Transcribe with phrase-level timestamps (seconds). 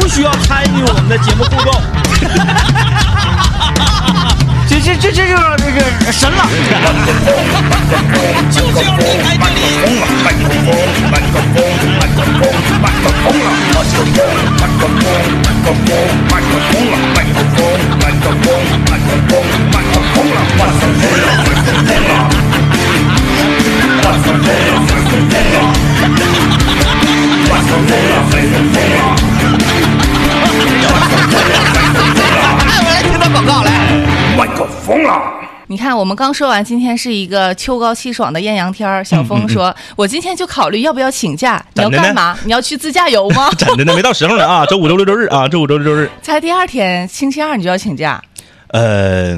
[0.00, 1.72] 不需要参与我们的节目互动。
[4.68, 5.80] 这这这这就是这个
[6.12, 6.48] 神了。
[8.50, 9.46] 就是要离开这里。
[28.38, 29.25] 哎，
[32.84, 33.70] 我来听他广告来。
[34.36, 35.32] 麦克风了。
[35.68, 39.02] 你看，我们刚说完，今天是一个秋高气爽的艳阳天儿。
[39.02, 41.60] 小峰说：“我今天就考虑要不要请假。
[41.74, 41.90] 你要？
[41.90, 42.38] 干嘛？
[42.44, 44.64] 你要去自驾游吗 真的呢，没到时候呢啊！
[44.66, 46.08] 周五、周六、周日啊，周五、周六、周日。
[46.22, 48.22] 才 第二天，星期二你就要请假。
[48.68, 49.36] 呃，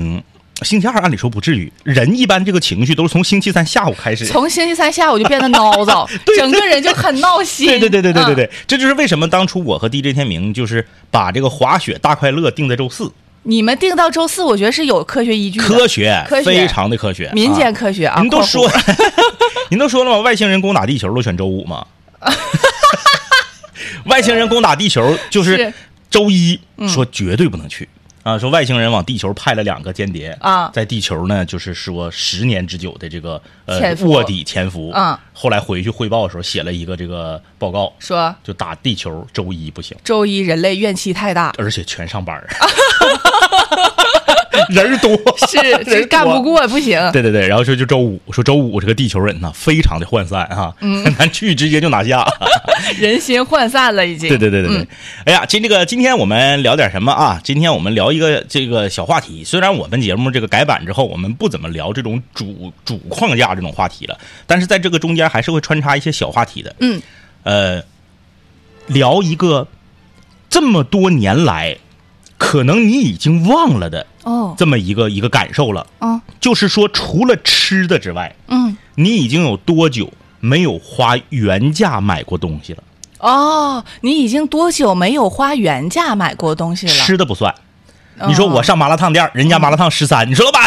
[0.63, 4.27] 星期二按理说不至于，人一般这个情绪都是从星期三下午开始。
[4.27, 7.67] 从星期三下午就变得孬躁， 整个人就很闹心。
[7.67, 13.11] 对对对对对对嗯对，这就是为什么当初我和 DJ 天明就是把这个滑雪大快乐定在周四，
[13.45, 15.65] 你们定到周四，我觉得是有科学依据的。
[15.65, 18.21] 科学，科学非常的科学，民间啊科学啊。
[18.21, 19.13] 您都括说弧，
[19.71, 20.21] 您都说了吗？
[20.21, 21.87] 外星人攻打地球都选周五吗？
[24.07, 25.73] 外星人攻打地球就是是
[26.11, 27.89] 周一说绝对不能去。
[28.29, 35.19] 啊，说外星人往地球派了两个间谍啊在地球呢，就是说十年之久的这个呃卧底潜伏啊。
[35.33, 42.47] 后来回去汇报的时候写了一个这个报告，说就打地球周一不行，周一人类怨气太大，而且全上班儿
[44.71, 45.17] 人多，
[45.49, 45.59] 是
[45.91, 46.43] 人干不。
[46.43, 46.99] 过不行。
[47.13, 52.25] 对对对，然后说就周五，说周五这个地球人呐，非常的涣散啊，嗯， 咱去直接就拿下。
[52.99, 54.29] 人心涣散了，已经。
[54.29, 54.87] 对对对对对，嗯
[55.27, 57.41] 哎呀，今这个今天我们聊点什么啊？
[57.43, 59.45] 今天我们聊一个这个小话题。
[59.45, 66.75] 虽然我们节目这个改版之后，我们不怎么聊这种主主框架这种话题了，但是在这个中间还是会穿插一些小话题的。
[66.81, 67.03] 嗯，
[67.43, 67.83] 呃，
[68.87, 69.67] 聊一个
[70.49, 71.77] 这么多年来，
[72.39, 80.11] 可能你已经忘了的哦，这么一个一个感受了，嗯就是说除了吃的之外，嗯，你已经有多久
[80.41, 82.83] 没有花原价买过东西了？
[83.19, 86.93] 哦，你已经多久没有花原价买过东西了？
[86.93, 87.53] 吃的不算。
[88.21, 88.29] 哦。
[88.29, 90.63] 你说我上麻辣烫店，人家麻辣烫十三，你说老板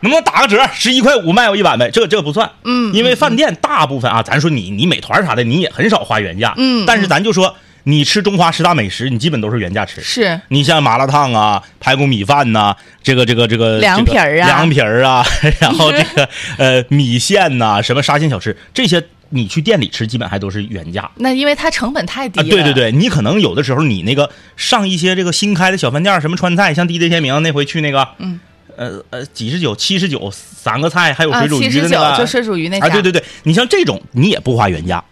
[0.00, 1.90] 能不能打个折，十一块五卖我一碗呗？
[1.90, 2.94] 这这不算，嗯。
[2.94, 7.54] 因为饭店大部分啊，咱说你你美团啥的，你也很少花原价，嗯但是咱就说
[7.90, 10.00] 你吃中华十大美食，你基本都是原价吃。
[10.00, 15.24] 是你像麻辣烫啊、排骨米饭呐、这个这个这个凉皮儿啊凉皮儿啊，
[15.60, 21.10] 然后这个 呃米线呐、什么沙县小吃，这些你去店里吃，基本还都是原价。
[21.16, 22.42] 那因为它成本太低。
[22.48, 28.38] 对对对，你可能有的时候你那个上一些这个新开的小饭店，什么川菜，像 DJ 天明那回去那个，嗯，
[28.76, 32.86] 呃呃，几十九、七十九三个菜，还有啊，水煮鱼的那个，九就水煮鱼那家。
[32.86, 35.02] 啊，对对对，你像这种你也不花原价，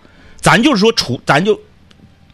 [0.40, 1.58] 咱就是说除咱就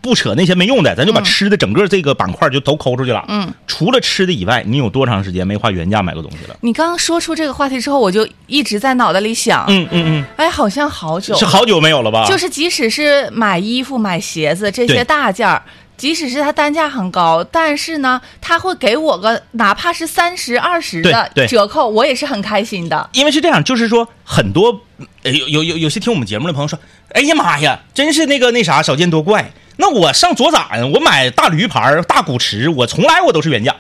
[0.05, 3.25] 不扯那些没用的，咱就把嗯吃的整个这个板块就都抠出去了。
[3.29, 6.55] 嗯，除了吃的以外，你有多长时间没花原价买过东西了？
[6.61, 12.27] 你刚刚说出这个话题之后，我就一直在脑袋里想，嗯嗯嗯哎，好像好久嗯，是好久没有了吧？
[12.29, 15.63] 就是即使是买衣服、买鞋子这些大件儿，
[15.97, 23.09] 即使是它单价很高，但是呢，他会给我个哪怕是三十、二十的折扣，我也是很开心的。
[23.15, 24.83] 因为是这样，就是说很多
[25.23, 26.79] 呃有有有有些听我们节目的朋友说，
[27.13, 29.53] 哎呀妈呀，真是那个那啥少见多怪。
[29.77, 33.75] 那我上左展，我买大驴牌大古驰，我从来我都是原价，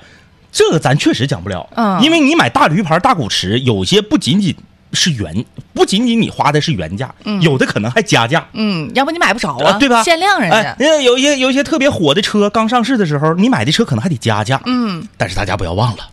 [0.52, 1.68] 这个咱确实讲不了。
[1.76, 4.54] 嗯因为你买大驴牌大古驰，有些不仅仅
[4.92, 8.46] 是原，不仅仅你花的是原价，有的可能还加价。
[8.52, 10.02] 嗯，要不你买不着啊，对吧？
[10.04, 14.60] 限量人哎家。，那有一些有一些特别火的车刚上市的时候，你买的车可能还得加价。
[14.66, 16.08] 嗯，但是大家不要忘了，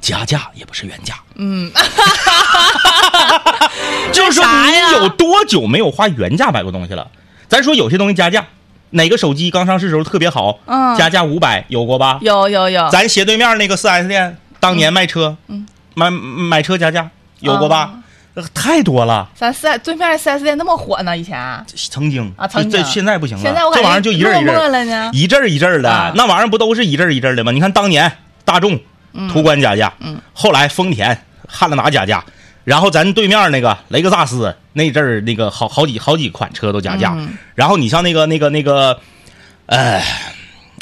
[0.00, 1.14] 加价也不是原价。
[1.36, 1.70] 嗯，
[4.12, 7.06] 就是说你有多久没有花原价买过东西了？
[7.48, 8.46] 咱说有些东西加价，
[8.90, 10.96] 哪个手机刚上市时候特别好，嗯。
[10.96, 12.18] 加价五百有过吧？
[12.22, 17.10] 有有有，咱斜对面那个四 S 店当年卖车，嗯买买车加价
[17.40, 17.92] 有过吧？
[18.34, 21.36] 呃太多了，咱四 S 对面四 S 店那么火呢，以前。
[21.90, 22.32] 曾经。
[22.36, 22.84] 啊曾经。
[22.84, 25.10] 现在不行了，现在我这玩意儿就一阵一阵落寞儿了呢。
[25.12, 27.50] 一阵一阵的，啊那玩意儿不都是一阵一阵的吗？
[27.50, 28.10] 你看当年
[28.44, 28.78] 大众、
[29.32, 30.20] 途观加价，嗯。
[30.32, 32.24] 后来丰田、汉兰达加价，
[32.68, 37.30] 然后咱对面那个雷克萨斯那阵儿那个好好几好几款车都加价，嗯。
[37.54, 39.00] 然后你像那个那个那个，
[39.64, 39.98] 呃，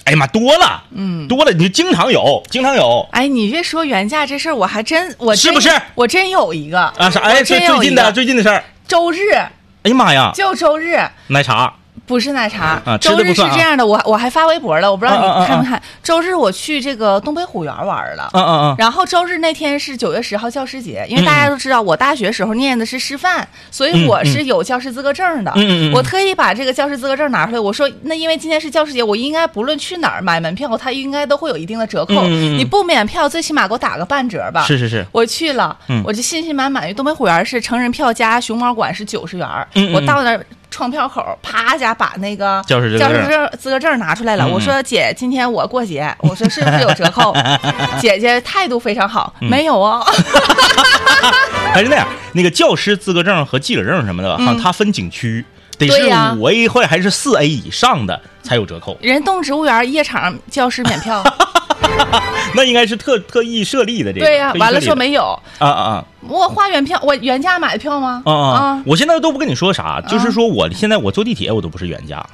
[0.03, 3.09] 哎呀妈，多了，嗯，多了，你经常有，经常有。
[3.13, 5.71] 哎，你越说原价这事儿，我还真我真是不是？
[5.95, 6.81] 我真有一个。
[6.81, 7.21] 啊啥？
[7.23, 9.19] 哎，这最最近的最近的事儿，周日。
[9.35, 10.99] 哎呀妈呀，就周日，
[11.29, 11.73] 奶茶
[12.07, 15.81] 不是奶茶啊周日是这样的，我我还发微博了，我不知道你看没看。
[16.03, 18.31] 周日我去这个东北虎园玩了。
[18.33, 25.53] 嗯嗯嗯，然后周日那天是九月十号教师节，因为大家都知道我大学时候念的是师范，所以我是有教师资格证的。
[25.93, 32.23] 我特意把这个教师资格证拿出来，我说那因为今天是教师节，我应该不论去哪儿买门票，它应该都会有一定的折扣。
[32.27, 34.63] 你不免票，最起码给我打个半折吧。
[34.63, 36.85] 是是是，我去了，嗯我就信心满满。
[36.85, 39.49] 因为东北虎园是成人票加熊猫馆是九十元
[39.93, 44.47] 我到那儿窗票口，啪一下把那个教师证教师证资格证拿出来了。
[44.47, 47.35] 我说姐，今天我过节，我说是不是有折扣？
[47.99, 50.05] 姐姐态度非常好，嗯没有啊。
[51.73, 55.43] 还是那样，那个教师资格证和记者证什么的，好像它分景区，
[55.79, 61.25] 得是五 A 或者还是四 A 以上的才有折扣，人动植物园夜场教师免票，
[62.55, 64.27] 那应该是特特意设立的这个。
[64.27, 68.23] 对呀、完了说没有，啊啊啊我花原票，我原价买的票吗？
[68.25, 68.83] 啊啊啊！
[68.87, 72.25] 我现在都不跟你说啥，就是说我现在我坐地铁我都不是原价，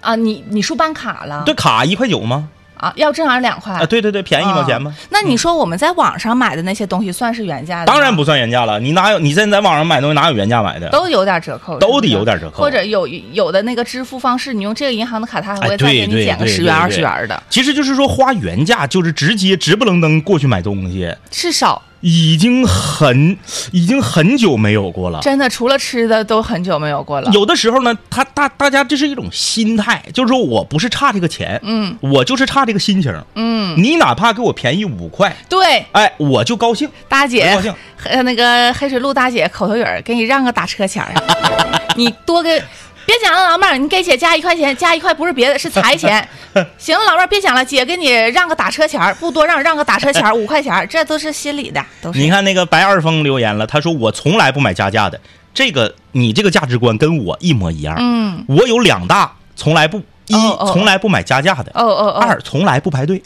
[0.00, 0.14] 啊！
[0.16, 1.42] 你你是办卡了？
[1.44, 2.48] 对，卡一块九吗？
[2.78, 4.94] 啊，要正好两块啊，对对对，便宜一毛钱吗？
[4.96, 7.84] 啊那你说我们在网上买的那些东西算是原价？
[7.84, 10.88] 当然不算原价了，你哪有你现在在网上买东西哪有原价买的？
[10.90, 12.62] 都有点折扣，都得有点折扣。
[12.62, 23.36] 或者有有的那个支付方式，你用这个银行的卡，它还哎会再给你减个十元二十元的，其实就是说花原价就是直接直不愣登过去买东西，是少，已经很
[23.72, 25.20] 已经很久没有过了。
[25.20, 27.30] 真的除了吃的都很久没有过了。
[27.32, 33.12] 有的时候呢，他大大家这是一种心态，就是说我不是差这个钱，嗯我就是差这个心情。
[33.34, 36.88] 嗯，你哪怕给我便宜五块，对，哎，我就高兴。
[37.08, 37.74] 大姐高兴，
[38.04, 41.12] 呃那个黑水路大姐口头语儿，给你让个打车钱儿，
[41.96, 42.62] 你多给。
[43.08, 46.28] 别讲了，老妹儿，你给姐加一块钱，加一块不是别的，是财钱。
[46.76, 52.18] 行了，老妹儿，别讲了，姐给你让个打车钱儿，不多让，让个打车钱儿，五块钱儿，这都是心里的，都是。
[52.18, 55.18] 你看那个白二峰留言了，他说我从来不买加价的，
[55.54, 57.96] 这个你这个价值观跟我一模一样。
[57.98, 60.34] 嗯，我有两大，从来不一
[60.66, 63.22] 从来不买加价的，哦哦哦，二从来不排队。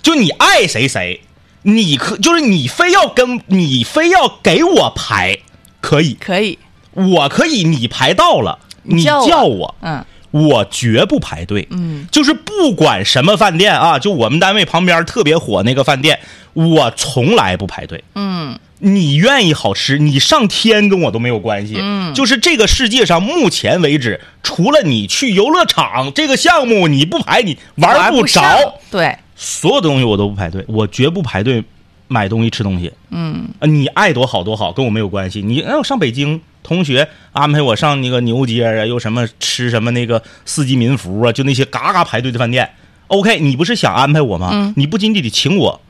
[0.00, 1.20] 就你爱谁谁，
[1.64, 5.36] 你可就是你非要跟你非要给我排，
[5.82, 6.58] 可以，可以，
[6.92, 11.68] 我可以，你排到了，你叫我我，嗯我绝不排队。
[11.70, 16.18] 嗯，就是不管什么饭店啊，就我们单位旁边特别火那个饭店，
[16.54, 18.02] 我从来不排队。
[18.14, 21.76] 嗯你愿意好吃，你上天跟我都没有关系。
[21.78, 28.40] 嗯就是这个世界上目前为止，除了你去游乐场这个项目你不排，你玩玩不着。
[28.40, 28.58] 上
[28.90, 31.62] 对，所有的东西我都不排队，我绝不排队
[32.08, 32.90] 买东西吃东西。
[33.10, 35.42] 嗯啊，你爱多好多好，跟我没有关系。
[35.42, 42.70] 你让我上北京，同学安排我上那个牛街啊，又什么吃什么那个四季民福啊，就那些嘎嘎排队的饭店。
[43.08, 44.50] OK，你不是想安排我吗？
[44.52, 45.80] 嗯你不仅仅得请我，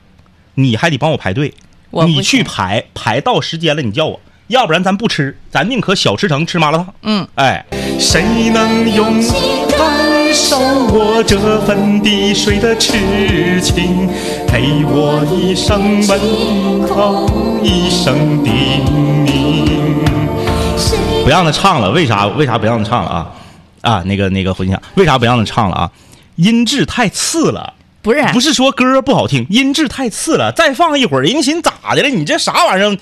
[0.55, 1.53] 你还得帮我排队。
[2.05, 6.93] 你去排，排到时间了你叫我，要不然咱不吃，咱宁可小吃城吃麻辣烫。
[7.03, 7.63] 嗯，哎，
[7.99, 9.33] 谁能用心
[9.77, 14.09] 感受我这份滴水的痴情？
[14.47, 18.51] 陪我一生问候，一生叮
[19.27, 19.52] 咛。
[21.23, 22.27] 不让他唱了，为啥？
[22.27, 23.31] 为啥不让他唱了啊？
[23.81, 25.91] 啊，那个那个回想，为啥不让他唱了啊？
[26.35, 27.73] 音质太次了。
[28.01, 30.51] 不是不是说歌不好听，音质太次了。
[30.51, 32.09] 再放一会儿，人寻咋的了？
[32.09, 32.97] 你这啥玩意儿？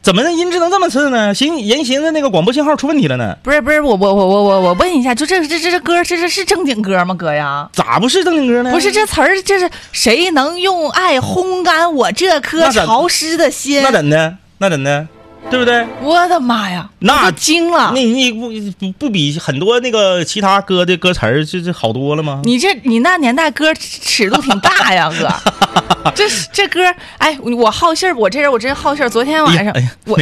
[0.00, 1.34] 怎么的音质能这么次呢？
[1.34, 3.36] 寻人寻思那个广播信号出问题了呢？
[3.42, 7.14] 不是不是，我我我我我我问一下，就这这这这歌，这这是正经歌吗？
[7.14, 7.68] 哥呀？
[7.74, 8.72] 咋不是正经歌呢？
[8.72, 13.82] 不是这词儿，这是谁能用爱烘干我这颗潮湿的心？
[13.82, 14.34] 那怎的？
[14.56, 15.06] 那怎的？
[15.50, 15.84] 对不对？
[16.00, 16.88] 我的妈呀！
[17.00, 18.02] 那惊了那。
[18.02, 18.48] 你不
[18.78, 22.40] 不不比很多那个其他歌的歌词儿这这好多了吗？
[22.44, 25.30] 你这你那年代歌尺度挺大呀，哥。
[26.14, 26.80] 这这歌，
[27.18, 29.08] 哎，我好信儿，我这人我真好信儿。
[29.08, 30.16] 昨天晚上哎呀，我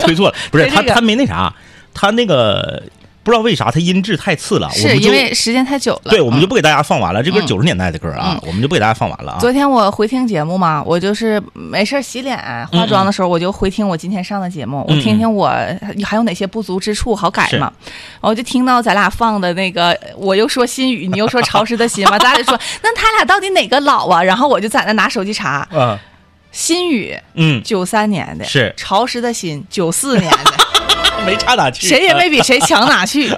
[0.00, 1.52] 推错了，不是 这个他他没那啥，
[1.94, 2.82] 他那个
[3.30, 6.10] 不知道为啥它音质太次了，我是因为时间太久了。
[6.10, 7.22] 对，我们就嗯不给大家放完了。
[7.22, 9.38] 这歌嗯九十年代的歌啊，我们就不给大家放完了啊。
[9.38, 12.36] 昨天我回听节目嘛，我就是没事洗脸
[12.72, 15.48] 化妆的时候，我就回听我今天上的节目，嗯我听听我
[16.04, 17.72] 还有哪些不足之处好改嘛。
[18.20, 24.20] 我就听到咱俩放的那个，我又说心语，你又说潮湿的心嘛， 咱俩就说那他俩到底哪个老啊？
[24.20, 25.96] 然后我就在那拿手机查，嗯，
[26.50, 30.69] 心语嗯，九三年的，是潮湿的心九四年的。
[31.30, 33.30] 没差哪去，谁也没比谁 强哪去。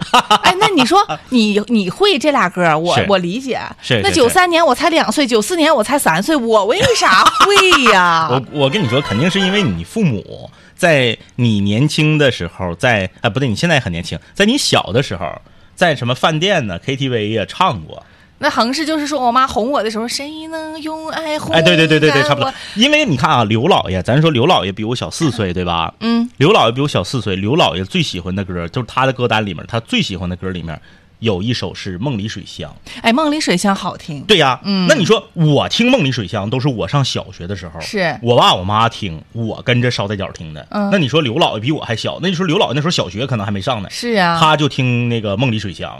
[0.42, 3.60] 哎，那你说 你你会这俩歌，我我理解。
[3.80, 7.54] 是是那九三年我才两岁，九四年我才三岁，我为啥会
[7.92, 8.28] 呀？
[8.32, 15.26] 我我跟你说，肯定是因为你父母在你年轻的时候，在啊不对，你现在很年轻，在你小的时候，
[15.74, 18.04] 在什么饭店呢、KTV 呀唱过。
[18.42, 21.54] 那横是就是说我妈哄我的时候，谁能用爱哄？
[21.54, 22.52] 哎，对对对对对，差不多。。
[22.74, 25.94] 因为你看啊，刘老爷，咱说刘老爷比我小四岁，对吧？
[26.00, 30.78] 嗯，刘老爷比我小四岁，刘老爷最喜欢的歌就是他的歌单里面，他最喜欢的歌里面
[31.20, 32.74] 有一首是《梦里水乡》。
[33.00, 40.66] 哎，梦里水乡好听，对呀，嗯那你说我听《梦里水乡》都是我上小学的时候，是我爸我妈听，我跟着捎带脚听的。
[40.70, 45.96] 嗯那你说刘老爷比我还小，那你说刘老爷那时候小学可能还没上呢，是啊，他就听那个《梦里水乡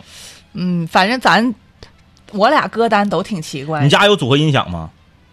[0.55, 1.55] 嗯，反正咱
[2.33, 3.63] 我俩歌单都挺奇》。
[3.67, 4.91] 怪你，家有组合音响吗？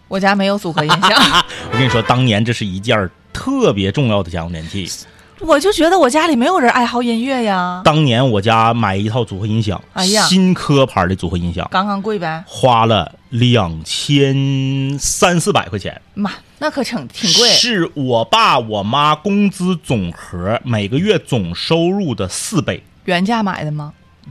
[0.08, 1.10] 我家没有组合音响，
[1.70, 4.90] 我跟你说，当年这是一件特别重要的家用电器。
[5.38, 22.82] 我就觉得我家里没有人爱好音乐呀，当年我家买一套组合音响，哎呀新科牌的组合音响，刚刚贵呗，花了两千三四百块钱，妈，那可挺挺贵，是我爸我妈工资总和每个月总收入的四倍。
[23.06, 23.94] 原价买的吗？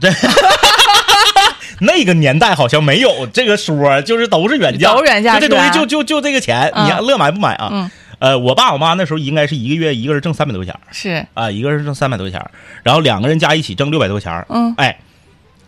[1.80, 6.86] 那个年代好像没有这个说，就是都是原价，都是原价就这东西就就就这个钱，嗯。
[6.86, 7.68] 你乐买不买啊？
[7.72, 7.90] 嗯。
[8.18, 10.80] 呃，我爸我妈那时候应该是一个月一个人挣三百多块钱儿。
[10.92, 12.50] 是，啊，一个人挣三百多块钱儿，
[12.82, 14.46] 然后两个人加一起挣六百多块钱儿。
[14.50, 14.98] 嗯，哎，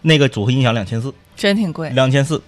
[0.02, 2.42] 那个组合音响两千四，真挺贵，两千四，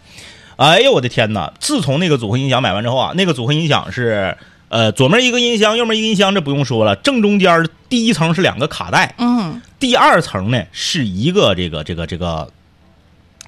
[0.56, 1.50] 哎呦我的天哪！
[1.58, 4.36] 自从那个组合音响买完之后啊，那个组合音响是
[4.68, 9.62] 呃左面一个音箱，右面一个音箱，这不用说了，正中间第一层是两个卡带，嗯。
[9.78, 12.50] 第二层呢是一个这个这个这个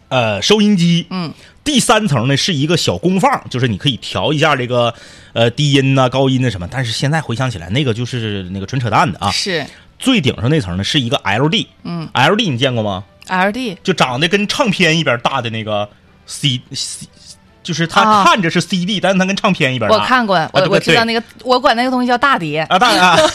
[0.08, 1.32] 呃收音机，嗯，
[1.64, 4.92] 第三层呢是一个小功放，就是你可以调一下这个
[5.32, 6.68] 呃低音呐、高音的什么。
[6.70, 9.30] 但是现在回想起来，那个就是那个纯扯淡的啊。
[9.30, 9.64] 是
[9.98, 15.88] 最顶上那层呢是一个 LD，嗯，LD 你见过吗？LD 就长得跟唱片一边大的那个
[16.26, 17.06] C C，
[17.62, 19.96] 就是它啊看着是 CD，、但是它跟唱片一边大。
[19.96, 23.16] 我看过，我我知道那个，我管那个东西叫大碟，啊，大啊。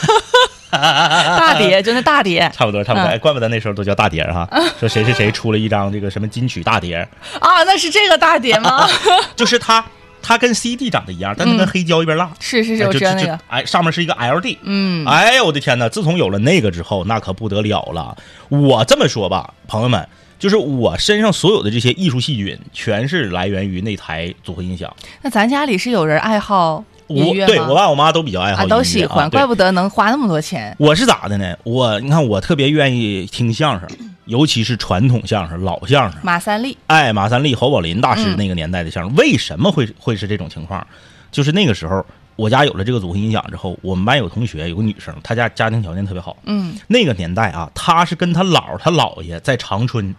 [1.39, 4.47] 大碟 就那大碟差不多，差不多，嗯哎，怪不得那时候都叫大碟儿哈。
[4.79, 7.07] 说谁谁谁出了一张这个什么金曲大碟，
[7.39, 8.87] 啊，那是这个大碟吗？
[9.35, 9.83] 就是它，
[10.21, 12.31] 它跟 CD 长得一样，但它跟黑胶一边大。
[12.39, 14.57] 是是是，哎就就就我知道那个，哎，上面是一个 LD。
[14.63, 15.87] 嗯，哎呦我的天哪！
[15.89, 18.15] 自从有了那个之后，那可不得了了。
[18.49, 20.07] 我这么说吧，朋友们，
[20.39, 24.91] 就是我身上所有的这些艺术细菌，全是来源于那台组合音响。
[25.21, 27.33] 那咱家里是有人爱好音我？
[27.45, 30.75] 对我爸我妈都比较爱好都喜欢，啊怪不得能花那么多钱。
[30.79, 31.55] 我是咋的呢？
[31.63, 33.89] 我你看，我特别愿意听相声，
[34.25, 36.19] 尤其是传统相声、老相声。
[36.23, 40.85] 马三立，哎，马三立、侯宝林大师嗯那个年代的相声，为什么会会是这种情况？
[41.31, 46.35] 就是那个时候，我家有了这个组合音响之后，我们班有同学有个女生，她家家庭条件特别好。
[46.45, 50.13] 嗯，那个年代啊，她是跟她姥儿、她姥爷在长春，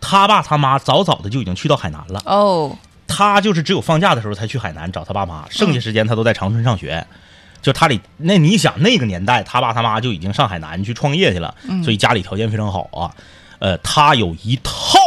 [0.00, 2.22] 她爸她妈早早的就已经去到海南了。
[2.26, 2.76] 哦，
[3.06, 7.06] 她就是只有放假的时候才去海南找他爸妈，剩下时间他都在长春上学。
[7.62, 13.14] 就他里那你想那个年代，他爸他妈就已经上海南去创业去了，所以家里条件非常好啊。
[13.58, 14.98] 呃，他有一套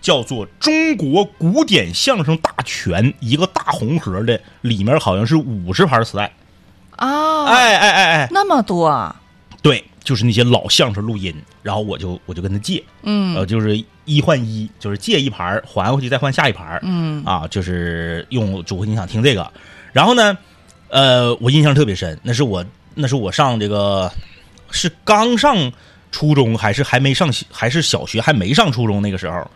[0.00, 6.32] 叫做《中国古典相声大全》，一个大红盒的，里面好像是五十盘磁带。
[6.96, 9.20] 啊，哎哎哎哎，那么多啊，
[9.60, 13.36] 对，就是那些老相声录音，然后我就我就跟他借，嗯。
[13.36, 16.80] 呃，就是一换一，就是借一盘儿还回去再换下一盘儿。
[16.82, 17.22] 嗯。
[17.24, 19.52] 啊，就是用主播音响听这个。
[19.92, 20.36] 然后呢，
[20.88, 24.10] 呃，我印象特别深，那是我那是我上这个
[24.70, 25.70] 是刚上
[26.10, 29.48] 初中还是还没上还是小学还没上初中那个时候，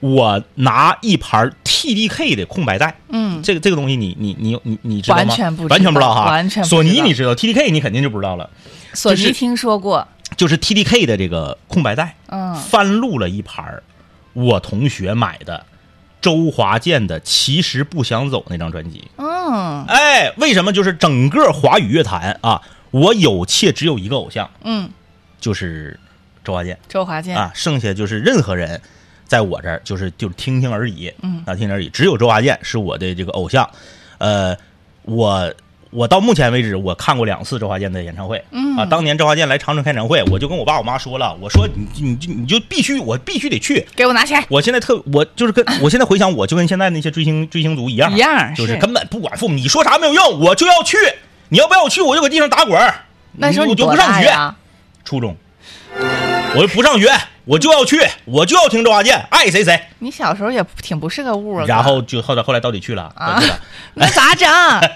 [0.00, 5.24] 我拿一盘 TDK 的空白带，嗯，这个这个东西你你你你你知道吗？
[5.24, 8.48] 完全不知道完全不知道哈，完全索尼你知道，TDK 你肯定就不知道了，
[8.94, 12.14] 索尼听说过，就是 TDK 的这个空白带。
[12.28, 12.54] 嗯。
[12.54, 13.82] 翻录了一盘儿
[14.38, 15.66] 我同学买的
[16.20, 19.10] 周华健的《其实不想走》那张专辑。
[19.16, 20.72] 嗯哎，为什么？
[20.72, 24.88] 就是整个华语乐坛啊，我有且只有一个偶像，嗯，
[25.40, 25.98] 就是
[26.44, 28.80] 周华健周华健，啊，剩下就是任何人，
[29.26, 31.88] 在我这儿就是就是听听而已，嗯啊，听听而已。
[31.88, 33.68] 只有周华健是我的这个偶像，
[34.18, 34.56] 呃，
[35.02, 35.52] 我。
[35.90, 38.44] 我到目前为止，我看过两次周华健的演唱会。
[38.50, 43.86] 嗯啊，当年周华健来长春开演唱会，我就跟我爸我妈说了，我说你你就你就必须，我必须得去。
[43.96, 50.96] 给我拿钱，我现在特，我就是跟我现在回想，我就跟现在那些追星追星族一样，一样就是根本不管父母，你说啥没有用，我就要去。
[51.50, 52.94] 你要不要我去，我就搁地上打滚儿。
[53.32, 54.54] 那时候我你多就不上学？
[55.04, 55.34] 初中，
[56.54, 57.08] 我就不上学，
[57.44, 59.78] 我就要去，我就要听周华健，爱谁谁。
[59.98, 61.64] 你小时候也挺不是个物啊。
[61.66, 63.40] 然后就后来后来到底去了，啊。
[63.94, 64.48] 那咋整？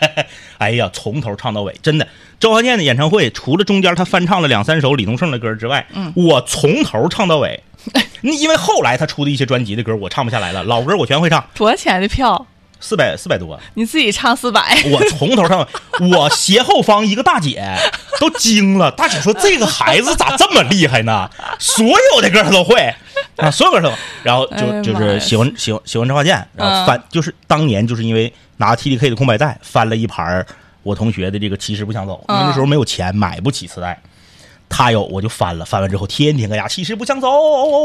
[0.59, 2.07] 哎呀，从头唱到尾，真的。
[2.41, 7.63] 周华健的演唱会，除了中间他翻唱了两三首李宗盛的歌之外，嗯我从头唱到尾。
[8.23, 12.47] 你因为后来他出的一些专辑的歌，我唱不下来了，老歌我全会唱，多少钱的票？
[12.83, 13.59] 四百四百多。
[13.75, 15.67] 你自己唱四百，我从头上，
[16.13, 17.65] 我斜后方一个大姐
[18.21, 18.91] 都惊了。
[18.91, 21.31] 大姐说：“这个孩子咋这么厉害呢？
[21.59, 22.93] 所有的歌他都会
[23.37, 23.91] 啊，所有歌都。”
[24.23, 30.47] 然后就就是喜欢喜欢喜欢周华健，然后翻就是当年就是因为拿 TDK 的空白带翻了一盘儿
[30.83, 33.97] 我同学的这个《其实不想走》，因为那时候没有钱买不起磁带。
[34.75, 37.29] 他有我就翻了，翻完之后天天搁家其实不想走，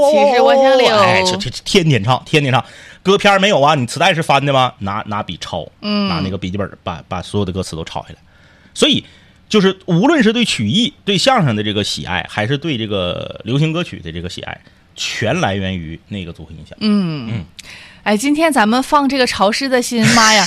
[0.09, 2.63] 其实我想留哎，这这这天天唱，天天唱。
[3.03, 3.75] 歌片没有啊？
[3.75, 4.73] 你磁带是翻的吗？
[4.79, 8.15] 拿拿笔抄，嗯拿那个笔记本把把所有的歌词都抄下来。
[8.73, 9.03] 所以
[9.49, 14.59] 就是无论是对曲艺、对相声的这个喜爱，还是对这个流行歌曲的这个喜爱，
[14.95, 16.77] 全来源于那个组合音响。
[16.81, 17.45] 嗯嗯，
[18.07, 20.41] 哎，今天咱们放这个潮湿的心，妈呀，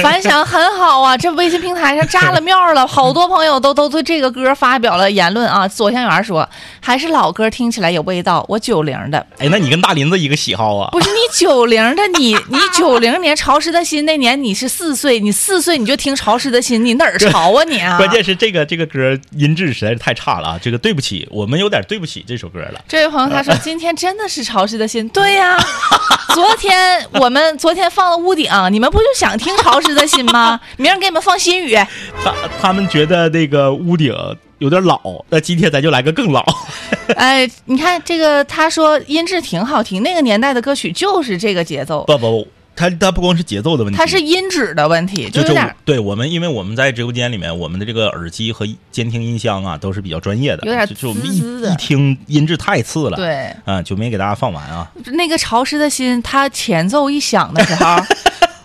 [0.00, 1.16] 反响很好啊！
[1.18, 5.66] 这微信平台上炸了庙了，好多朋友都都对这个歌发表了言论啊。
[5.66, 6.48] 左香园说，
[6.78, 8.46] 还是老歌听起来有味道。
[8.48, 10.88] 我九零的，哎，那你跟大林子一个喜好啊？
[10.92, 17.96] 不是你九零的，你你九零年潮湿的心那年你是四岁，你四岁你就听潮湿的心，你哪儿潮啊你啊？
[17.96, 20.60] 关键是这个这个歌音质实在是太差了啊！
[20.62, 22.80] 这个对不起，我们有点对不起这首歌了。
[22.86, 25.58] 这位朋友他说：“今天真的是潮湿的心。”对呀，
[26.36, 30.60] 昨天 我们昨天放了屋顶，你们不就想听潮湿的心吗？
[30.76, 31.74] 明儿给你们放心雨。
[32.22, 34.14] 他他们觉得那个屋顶
[34.58, 36.44] 有点老，那今天咱就来个更老。
[37.16, 42.46] 哎，你看这个，他说音质挺好听，那个年代的歌曲就是这个节奏，不不，
[42.80, 54.90] 他他不光是节奏的问题，它是音质的问题，就就有点对我们，因为我们在直播间里面，我们的这个耳机和监听音箱啊都是比较专业的，有点就就我们一一听音质太次了，对啊，就没给大家放完啊。
[55.12, 57.96] 那个潮湿的心，它前奏一响的时候。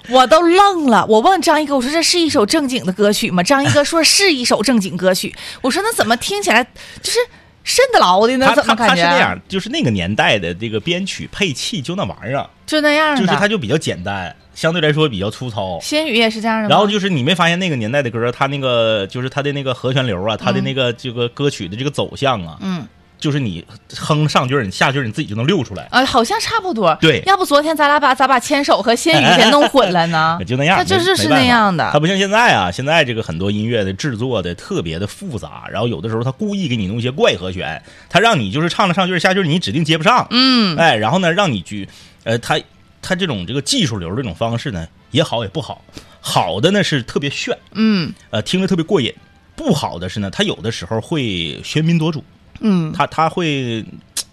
[0.08, 3.42] 我都愣了，我问张一哥，我说这是一首正经的歌曲吗？
[3.42, 5.36] 张一哥说是一首正经歌曲。
[5.64, 6.64] 我说那怎么听起来
[7.02, 7.18] 就是
[7.66, 8.46] 瘆得牢的呢？
[8.46, 9.04] 他他怎么感觉？
[9.04, 13.22] 他是那样，就是那个年代的这个编曲配器就那玩意儿，就那样的。
[13.22, 15.80] 就是它就比较简单，相对来说比较粗糙。
[15.82, 16.70] 新语也是这样的？
[16.70, 22.88] 然后就是你没发现那个年代的歌，它那个就是它的那个和弦流啊，它的那个这个歌曲的这个走向啊，嗯，
[23.26, 23.66] 就是你
[23.98, 26.96] 哼上句儿，你下句儿你自己就能溜出来，啊，好像差不多。
[27.02, 30.38] 对要不昨天咱俩把咋把牵手和仙语 给弄混了呢？
[30.46, 32.00] 就那样，它就是是那样的它。
[32.00, 41.90] 不像现在啊，现在这个很多音乐的制作的特别的复杂，然后有的时候他故意给你弄一些怪和弦，他让你就是唱了上句儿下句儿你指定接不上，嗯，哎，然后呢让你去，
[42.26, 42.60] 呃，他
[43.02, 45.84] 他这种这个技术流这种方式呢也好也不好，
[46.22, 49.12] 好的呢是特别炫，嗯呃，听着特别过瘾。
[49.58, 51.24] 不好的是呢，他有的时候会
[51.64, 52.22] 喧宾夺主，
[52.60, 53.86] 嗯，他他会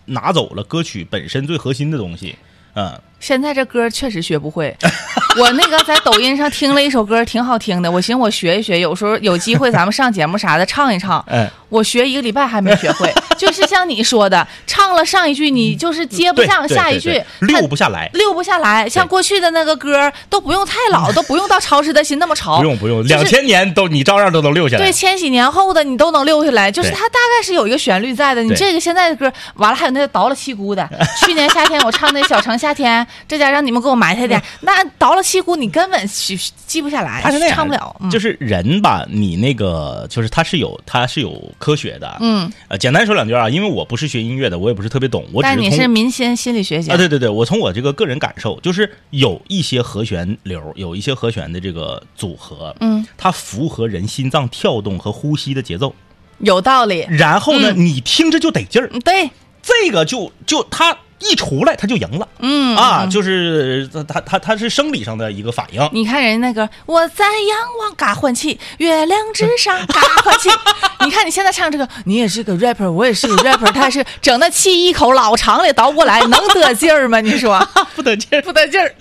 [0.07, 2.37] 拿走了歌曲本身最核心的东西，
[2.75, 4.77] 嗯，现在这歌确实学不会。
[5.39, 7.91] 我那个在抖音上听了一首歌，挺好听的。
[7.91, 11.25] 我寻思我学一学，有时候有机会咱们上节目啥的唱一唱。
[11.29, 18.11] 哎，我学一个礼拜还没学会， 就是像你说的，唱了上一句你就是接不对上下一句溜不下来。
[18.13, 18.87] 溜不下来。
[18.89, 24.83] 像过去的那个歌都不用太老，都不用到潮湿的心那么潮，不用不用，两千年都你照样都能溜下来。
[24.83, 28.43] 对，千禧年后的你都能溜下来，就是它大概是有一个旋律在的。
[28.43, 30.87] 你这个现在的歌，完了还有那个倒了七姑的，
[31.25, 37.95] 去年夏天我唱那《小城夏天》，这家让你们给我埋汰点，那倒了七姑你根本记记不下来，他是那样，唱不了。
[38.01, 42.19] 嗯就是人吧，你那个就是他是有他是有科学的。
[42.21, 55.95] 嗯，呃，简单说两句啊，因为我不是学音乐的，我也不是特别懂，我只但你是民心心理学家啊，对对对，我从我这个个人感受，就是有一些和弦流，有一些和弦的这个组合，嗯，它符合人心脏跳动和呼吸的节奏。
[56.39, 57.07] 有道理。
[57.09, 59.31] 然后呢，你听着就得劲儿，嗯对，
[59.63, 62.29] 这个就就它一出来，他就赢了。
[62.41, 65.89] 嗯啊，嗯就是它它它它是生理上的一个反应。
[65.93, 70.49] 你看人家那个，我在仰望嘎换气，月亮之上嘎换气。
[71.05, 77.21] 你看你现在唱这个，你也是个 rapper，我也是个 rapper，他是整那气一口老长的倒过来，能得劲儿吗？
[77.21, 77.59] 你说
[77.95, 78.43] 不得劲儿。
[78.43, 78.95] 不得劲儿。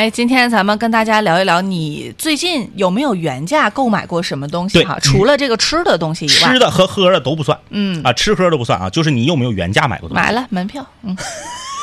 [0.00, 4.98] 哎，今天咱们跟大家聊一聊，你最近有没有原价购买过什么东西对哈？
[4.98, 8.02] 除了这个吃的东西以外，吃的和喝的都不算，嗯。
[8.02, 10.22] 啊，吃喝都不算啊，就是你有没有原价买过东西？
[10.24, 11.14] 买了门票，嗯，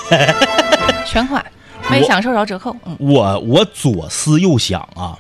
[1.06, 1.46] 全款，
[1.92, 2.98] 没享受着折扣，嗯。
[3.00, 5.16] 我我左思右想啊，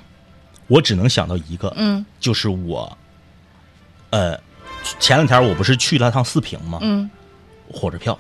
[0.65, 2.03] 我只能想到一个，嗯。
[2.19, 2.97] 就是我，
[4.09, 4.35] 呃，
[4.99, 6.79] 前两天我不是去了趟四平吗？
[6.81, 7.07] 嗯。
[7.71, 8.17] 火车票，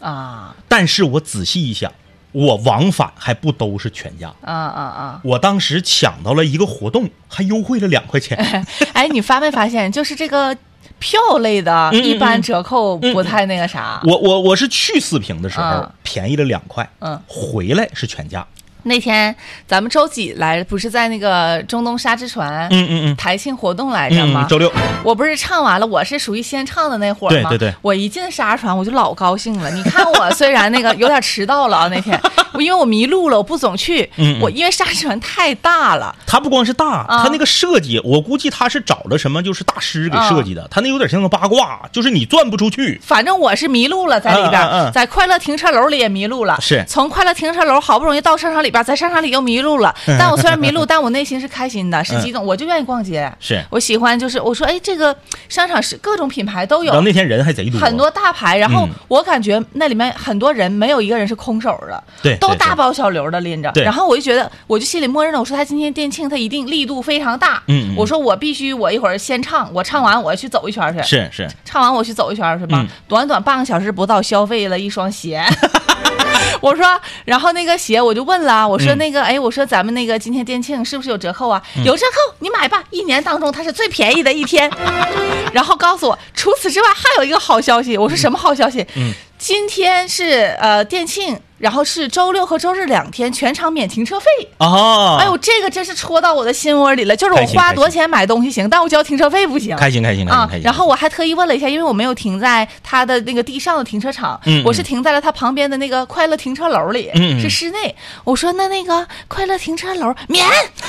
[0.00, 0.56] 啊。
[0.66, 1.92] 但是我仔细一想，
[2.32, 4.32] 我往返还不都是全价。
[4.42, 5.20] 啊啊啊！
[5.24, 8.36] 我当时抢到了一个活动，还优惠了两块钱。
[8.92, 10.56] 哎，你发没发现，就是这个
[10.98, 14.00] 票类的，一般折扣不太那个啥。
[14.04, 18.44] 我我我是去四平的时候、嗯便宜了两块，嗯，回来是全价。
[18.84, 19.34] 那天
[19.66, 24.44] 咱们周几来，不是在那个中东沙之船，嗯嗯嗯台庆活动来着吗？
[24.46, 27.50] 嗯，周六我不是唱完了，我是属于先唱的那会儿吗？
[27.50, 29.70] 对对对我一进沙船我就老高兴了。
[29.70, 32.20] 你看我虽然那个有点迟到了啊，那天
[32.52, 34.02] 我 因为我迷路了，我不总去。
[34.16, 43.00] 嗯嗯我因为沙船太大了，它不光是大，啊它那个设计，我估计它是找了什么就是大师给设计的，它那有点像个八卦，就是你转不出去。
[43.02, 46.58] 反正我是迷路了在里边，在快乐停车楼里也迷路了。
[46.60, 49.92] 是从快乐停车楼好不容易到商场里里边，在商场里又迷路了。
[50.06, 53.30] 但我虽然迷路，但我内心是开心的，是激动，我就愿意逛街。
[53.40, 55.14] 是我喜欢，就是我说，哎，这个
[55.48, 58.56] 商场是各种品牌都有然后，那天人还贼多，很多大牌。
[58.58, 63.70] 然后嗯我感觉那里面很多人没有一个人是空手的，对都大包小流的拎着。
[63.72, 67.62] 对然后我就觉得，我就心里默认了，我说他今天店庆，他一定力度非常大。
[67.66, 71.02] 嗯嗯我说我必须，我一会儿先唱，我唱完我去走一圈去。
[71.02, 72.78] 是是，唱完我去走一圈儿是吧？
[72.80, 75.42] 嗯短短半个小时不到，消费了一双鞋。
[76.60, 81.62] 我说，然后那个鞋我就问了，我说嗯那个，哎，我说咱们那个今天店庆是不是有折扣啊？
[81.84, 84.70] 有折扣，你买吧，一年当中它是最便宜的一天。
[85.52, 87.96] 然后告诉我，除此之外还有一个好消息。
[87.96, 88.86] 我说什么好消息？
[88.96, 94.26] 嗯今天是呃店庆，然后是周六和周日两天全场免停车费。
[94.58, 97.14] 哦，哎呦，这个真是戳到我的心窝里了。
[97.14, 99.76] 就是我花多少钱买东西行，但我交停车费不行。
[99.76, 107.94] 开心开心开心啊开心。，然后我还特意问了一下，因为我没有停在他的那个地上的停车场，嗯嗯我是停在了他旁边的那个快乐停车楼里，是室内。
[108.24, 110.46] 我说那那个快乐停车楼免，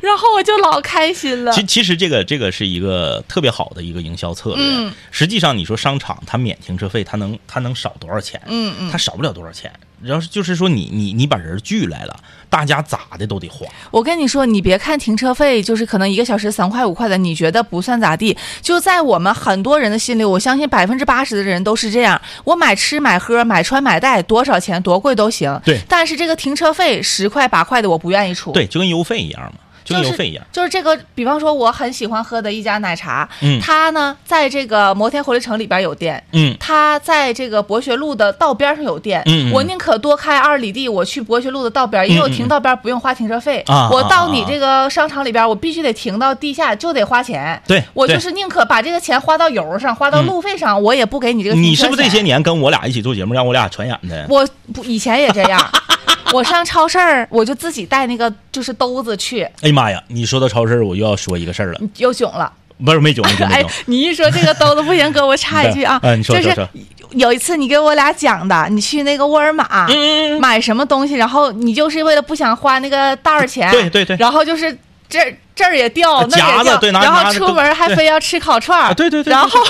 [0.00, 1.52] 然后我就老开心了。
[1.52, 4.64] 其其实这个这个是一个特别好的一个营销策略。
[4.64, 8.40] 嗯实际上你说商场它免停车费，它能它能少多少钱？
[8.46, 9.72] 嗯嗯，它少不了多少钱。
[10.04, 12.16] 要是就是说你你你把人聚来了，
[12.48, 13.66] 大家咋的都得花。
[13.90, 18.36] 我跟你说，你别看停车费，就是可能一个小时三块五块的，你觉得不算咋地。
[18.62, 22.20] 就在我们很多人的心里，我相信百分之八十的人都是这样。
[22.44, 25.60] 我买吃买喝买穿买戴，多少钱多贵都行。
[25.64, 28.52] 对但是这个停车费十块八块的，我不愿意出。
[28.52, 29.54] 对，就跟邮费一样嘛，
[29.88, 30.44] 就跟邮费一样。
[30.52, 47.60] 就是这个，比方说我很喜欢喝的一家奶茶，嗯它呢在这个摩天活力城里边有店，嗯它在这个博学路的道边上有店，嗯嗯我宁可多开二里地，我去博学路的道边，因为我停道边不用花停车费，啊我到你这个商场里边，我必须得停到地下，就得花钱。
[47.66, 54.26] 对对我就是宁可把这个钱花到油上，花到路费上，我也不给你这个你是不是这些年跟我俩一起做节目，让我俩传染的？
[54.28, 55.60] 我不以前也这样，
[56.34, 60.02] 我上超市儿我就自己带那个就是兜子去，哎呀妈呀！
[60.08, 62.52] 你说到超市，我又要说一个事儿了，又囧了。
[62.84, 66.68] 不是没囧没囧没哎囧。，你一说这个兜子不行，哥，我插一句啊， 嗯你说就是说说
[67.12, 74.16] 有一次你给我俩讲的，你去那个沃尔玛、嗯买什么东西，然后你就是为了不想花那个袋儿钱，对对对。
[74.18, 74.76] 然后就是
[75.08, 79.60] 这儿这儿也掉，那子也掉，对然后出门还非要吃烤串儿啊对对对对然后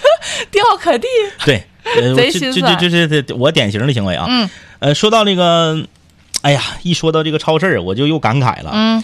[0.50, 1.06] 掉可地，
[1.44, 1.62] 对，
[1.96, 4.24] 呃，贼这心酸这这这这这我典型的行为啊。
[4.28, 4.48] 嗯。
[4.80, 5.82] 呃，说到那个，
[6.42, 8.70] 哎呀，一说到这个超市儿，我就又感慨了。
[8.74, 9.02] 嗯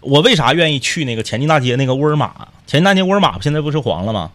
[0.00, 2.32] 我为啥愿意去那个前进大街那个沃尔玛？
[2.66, 4.30] 前进大街沃尔玛现在不是黄了吗？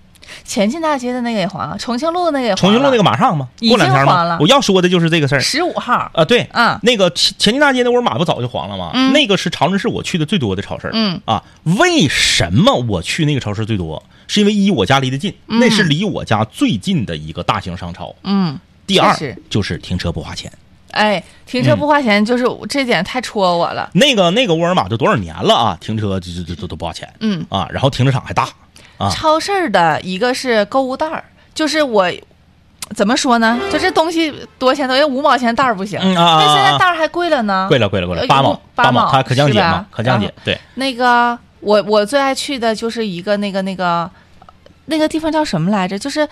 [0.45, 3.49] 前进大街的那个也黄了，重庆路那个也黄了，重庆路那个马上吗？
[3.67, 4.37] 过两天吗？
[4.39, 6.23] 我要说的就是这个事儿十五号，啊。
[6.23, 8.91] 对，嗯那个前前进大街的沃尔玛不早就黄了吗？
[8.93, 10.89] 嗯那个是长春市我去的最多的超市。
[10.93, 14.01] 嗯啊，为什么我去那个超市最多？
[14.27, 18.15] 是因为一我家离得近，那是离我家最近的一个大型商超。
[18.23, 19.13] 嗯，第二
[19.49, 20.49] 就是停车不花钱。
[20.91, 25.77] 哎，停车不花钱，就是这点太戳我了，那个那个沃尔玛都多少年了啊？
[25.79, 27.45] 停车这这这都都不花钱嗯。
[27.49, 28.47] 啊，然后停车场还大
[28.97, 29.09] 啊。
[29.09, 31.23] 超市儿的一个是购物袋儿，
[31.53, 32.11] 就是我
[32.95, 33.59] 怎么说呢？
[33.71, 37.67] 就这东西多少钱都要五毛钱袋儿不行，嗯啊啊但现在袋儿还贵了呢。
[37.69, 40.33] 贵了贵了贵了，呃八毛八毛可降解是吧嘛，可降解啊。
[40.45, 44.09] 对，那个我我最爱去的就是一个那个那个
[44.85, 45.99] 那个地方叫什么来着？
[45.99, 46.27] 就是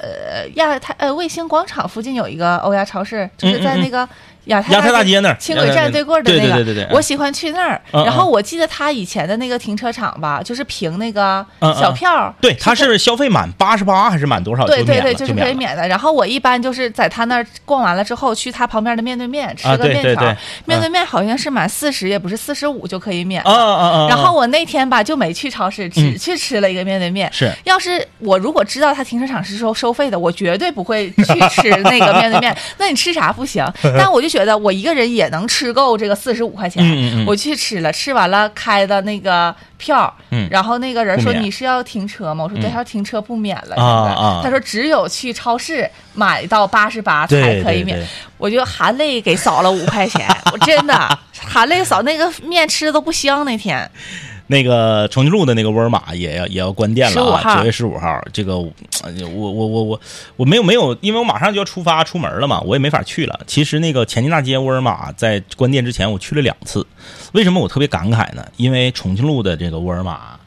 [0.00, 4.08] 呃亚太呃卫星广场附近有一个欧亚超市，就是在那个
[4.46, 7.80] 亚太亚太大街那儿轻轨站对过的那个，对对对对对我喜欢去那儿。
[7.92, 15.86] 然后我记得他以前的那个停车场吧，就是凭那个小票儿，对，他是消费满八十八还是满多少就对对对，就是可以免的。
[15.88, 20.02] 然后我一般就是在他那儿逛完了之后，去他旁边的面对面吃啊个面条。
[20.02, 23.74] 对对对面对面好像是满四十，也不是四十五就可以免啊了。
[23.74, 24.08] 啊啊！
[24.08, 27.30] 然后我那天吧就没去超市，只嗯去吃了一个面对面。
[27.32, 32.56] 是要是我如果知道他停车场是收收费的，我绝对不会去吃那个面对面。
[32.78, 33.64] 那你吃啥不行？
[33.98, 36.82] 但我就觉得我一个人也能吃够这个四十五块钱。
[36.82, 42.42] 嗯嗯嗯我去吃了，吃完了开的那个票，嗯然后那个人说你是要停车吗？
[42.42, 43.76] 我说对，他说停车不免了。
[43.76, 48.06] 啊啊他说只有去超市买到八十八才可以免对对。
[48.36, 53.88] 我就含泪给扫了五块钱，我真的 含泪扫那个面吃的都不香那天。
[54.46, 58.54] 那个重庆路的那个沃尔玛也要也要关店了啊，号九月十五号，这个
[59.02, 60.00] 呃我我我我
[60.36, 63.40] 我没有没有，因为我马上就要出发出门了嘛，我也没法去了。
[63.46, 66.86] 其实那个前进大街沃尔玛在关店之前，我去了两次。
[67.32, 68.46] 为什么我特别感慨呢？
[68.56, 70.38] 因为重庆路的这个沃尔玛，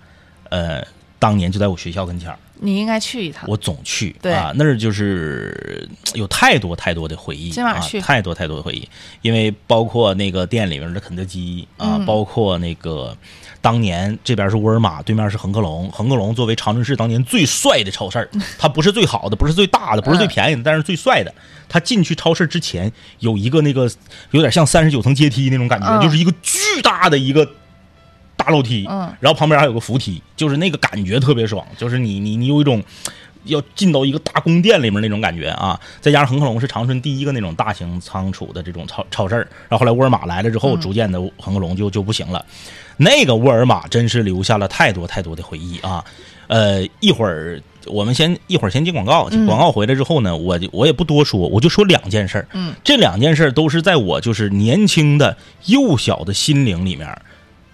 [0.49, 0.85] 呃，
[1.17, 3.45] 当年就在我学校跟前儿，你应该去一趟。
[3.49, 8.87] 我总去对啊，那儿就是有太多太多的回忆，啊今晚去太多太多的回忆，
[9.21, 13.15] 因为包括那个店里面的肯德基啊，嗯包括那个
[13.67, 21.33] 当年这边是沃尔玛，对面是恒客隆，恒客隆作为长春市当年最帅的超市儿， 它不是最好的，不是最大的，不是最便宜的，但是最帅的。
[21.67, 23.91] 它进去超市之前有一个那个
[24.31, 27.45] 有点像三十九层阶梯那种感觉，嗯就是一个巨大的一个。
[28.37, 32.81] 大楼梯，嗯然后旁边还有个扶梯，就是那个感觉特别爽，就是你你你有一种
[33.45, 35.77] 要进到一个大宫殿里面那种感觉啊。
[35.99, 42.45] 再加上恒客隆是长春第一个那种大型仓储的这种超超市儿，然后后来沃尔玛来了之后，逐渐的恒客隆就就不行了。
[42.97, 46.03] 那个沃尔玛真是留下了太多太多的回忆啊。
[46.47, 52.47] 呃，一会儿我们先一会儿先进广告，广告回来之后呢，我就我也不多说，我就说两件事儿。
[52.53, 57.07] 嗯，这两件事儿都是在我就是年轻的幼小的心灵里面。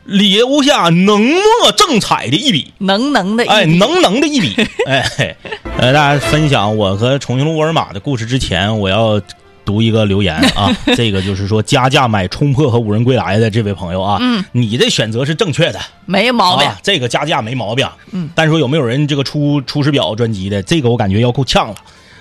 [0.06, 4.54] 留下浓墨重彩的一笔，能能的一哎，笔能能的一笔，
[4.86, 5.34] 哎，嘿
[5.80, 9.22] 呃，大家分享我和重庆路沃尔玛的故事之前，我要
[9.66, 16.78] 读一个留言 啊，这个就是说加价买冲破和五人归来的这位朋友啊，嗯，你的选择是正确的，没毛病啊，。
[16.84, 21.76] 这个加价没毛病，嗯，但是说有没有人这个出《出师表》专辑的，这个我感觉要够呛了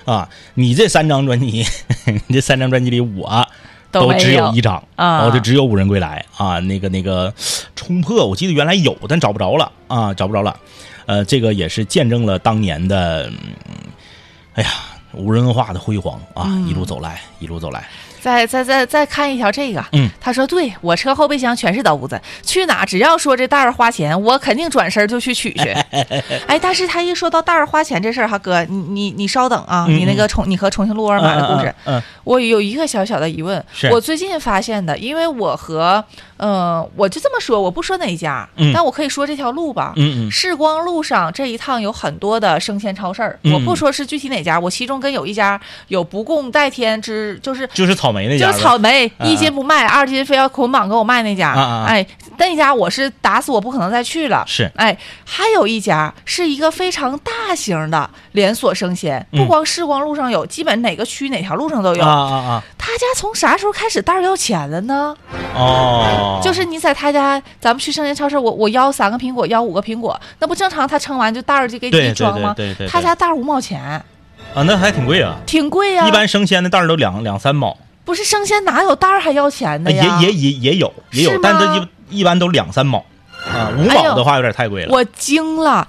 [0.05, 0.29] 啊！
[0.55, 1.65] 你这三张专辑，
[2.27, 3.47] 你这三张专辑里我。
[3.91, 7.31] 都只有有一张啊哦，这只有五人归来啊，那个那个
[7.75, 10.59] 冲破，我记得原来有，但找不着了啊，找不着了。
[11.05, 13.35] 呃，这个也是见证了当年的，嗯
[14.55, 14.69] 哎呀，
[15.13, 17.87] 无人文化的辉煌啊，嗯一路走来，一路走来。
[18.23, 25.75] 再再再再看一条这个，嗯，他说对我车后备箱全是兜子，去哪只要说这袋儿花钱，我肯定转身就去取去。
[26.47, 36.01] 哎，但是他一说到袋儿花钱这事儿，哈哥，你你你稍等啊，嗯你那个重你和重庆路沃尔玛的故事，嗯，嗯我有一个小小的疑问，我最近发现的，因为我和
[36.37, 38.71] 呃，我就这么说，我不说哪一家，嗯。
[38.73, 39.91] 但我可以说这条路吧。
[39.97, 40.31] 嗯嗯。
[40.31, 45.59] 世光路上这一趟有很多的生鲜超市我不说是具体哪家，我其中跟有一家
[45.89, 51.85] 有不共戴天之，就是就是草莓那家，就是草莓啊一斤不卖，二斤非要捆绑给我卖那家，啊啊啊。
[51.87, 52.05] 哎，
[52.37, 54.43] 那家我是打死我不可能再去了。
[54.47, 54.71] 是。
[54.75, 54.95] 哎，
[55.25, 59.39] 还有一家是一个非常大型的连锁生鲜，嗯。
[59.39, 62.03] 不光市光路上有，基本哪个区哪条路上都有。
[62.05, 65.15] 啊啊啊，他家从啥时候开始袋儿要钱了呢？
[65.55, 70.87] 哦，就是你在他家，咱们去生鲜超市，我我要三个苹果，要五个苹果，那不正常？
[70.87, 72.53] 他称完就袋儿就给你装吗？
[72.55, 73.81] 对对对对他家袋儿五毛钱，
[74.53, 80.19] 啊，那还挺贵啊，挺贵呀、一般生鲜的袋儿都两两三毛，不是生鲜哪有袋儿还要钱的呃呀？
[80.21, 83.05] 也也也也有也有，但这一一般都两三毛
[83.45, 84.93] 啊，五毛的话有点太贵了。
[84.93, 85.87] 我惊了。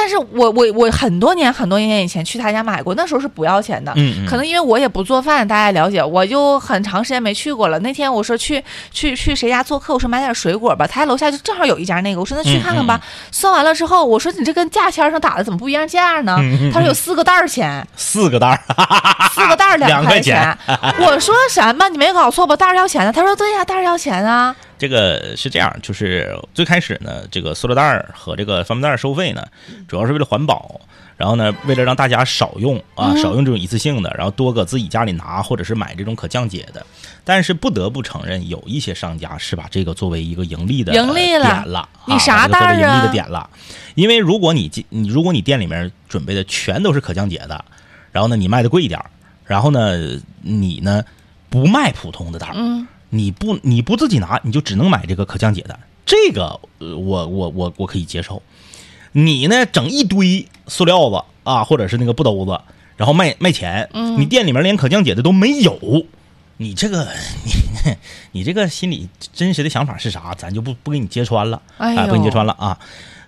[0.00, 3.92] 但是我我我很多年很多年以前去他家买过，那时候是不要钱的。
[3.96, 7.78] 嗯嗯可能因为我也不做饭，大家了解，我就很长时间没去过了。
[7.80, 12.98] 那天我说去去去谁家做客，我说买点水果吧，他家楼下就正好有一家那个，我说那去看看吧。
[13.02, 16.36] 嗯算完了之后，我说你这跟价签上打的怎么不一样价呢？
[16.40, 18.58] 嗯他说有四个袋儿钱，四个袋儿，
[19.34, 20.56] 四个袋儿两块块钱
[20.98, 21.86] 我说什么？
[21.90, 22.56] 你没搞错吧？
[22.56, 23.12] 袋儿要钱的？
[23.12, 24.56] 他说对呀，袋儿要钱啊。
[24.80, 29.46] 这个是这样，就是最开始呢，这个塑料袋儿和这个方便袋儿收费呢，
[29.86, 30.80] 主要是为了环保。
[31.18, 36.84] 然后呢，为了让大家少用啊，嗯少用这种一次性的，然后多搁自己家里拿，或者是买这种可降解的。
[37.24, 43.50] 但是不得不承认，有一些商家是把这个作为一个盈利的盈利了点了，你啊啥袋儿把这个作为盈利的啊点了。
[43.96, 47.62] 因为如果你进你如果你店里面准备的全都是可降解的，
[48.12, 48.98] 然后呢你卖的贵一点，
[49.44, 49.98] 然后呢
[50.40, 51.04] 你呢
[51.50, 58.42] 不卖普通的袋儿，嗯，你不你不自己拿，你就只能买这个可降解的，这个呃我我我我可以接受。
[59.12, 62.60] 你呢整一堆塑料子啊，或者是那个布兜子，
[62.96, 65.78] 然后卖卖钱，嗯你店里面连可降解的都没有，
[66.56, 67.08] 你这个
[67.44, 67.52] 你
[68.32, 70.34] 你这个心里真实的想法是啥？
[70.38, 72.78] 咱就不不给你揭穿了，哎呦不给你揭穿了啊。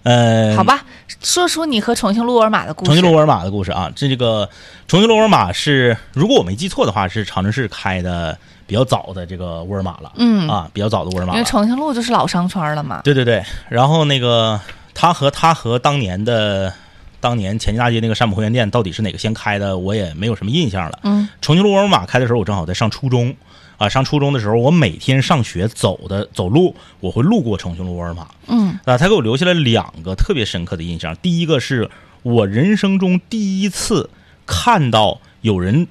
[0.05, 0.85] 呃，好，吧，
[1.23, 2.87] 说出你和重庆路沃尔玛的故事。
[2.87, 4.51] 重庆路沃尔玛的故事啊，这这个
[4.89, 8.37] 重庆路沃尔玛是，如果我没记错的话，是长春市开的
[8.73, 11.35] 比较早的这个沃尔玛了，嗯啊，比较早的沃尔玛。
[11.35, 13.03] 因为重庆路就是老商圈了嘛。
[13.05, 14.59] 对对对，然后那个
[14.95, 16.73] 他和他和当年的
[17.21, 21.01] 当年前进大街那个山姆会员店到底是哪个先开的，我也没有什么印象了。
[21.03, 23.37] 嗯，重庆路沃尔玛开的时候，我正好在上初中
[23.77, 28.27] 啊，上初中的时候，我每天上学走的走路，我会路过重庆路沃尔玛。
[28.47, 31.15] 嗯啊，他给我留下了两个特别深刻的印象。
[31.17, 31.91] 第一个是
[32.23, 34.09] 我人生中第一次
[34.47, 35.87] 看到有人，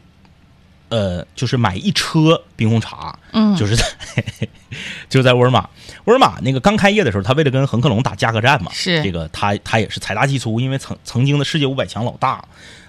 [0.92, 3.86] 呃，就是买一车冰红茶，嗯，就是在
[5.10, 5.68] 就在沃尔玛，
[6.04, 12.44] 沃尔玛那个刚开业的时候，他为了跟恒客隆打价格战嘛，是这个他他也是财大气粗，因为曾曾经的世界五百强老大，